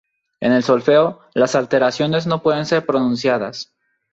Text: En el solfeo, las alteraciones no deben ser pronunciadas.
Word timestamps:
En 0.39 0.51
el 0.51 0.63
solfeo, 0.63 1.19
las 1.35 1.53
alteraciones 1.53 2.25
no 2.25 2.41
deben 2.43 2.65
ser 2.65 2.83
pronunciadas. 2.87 3.71